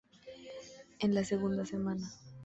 [0.97, 2.09] En la segunda semana.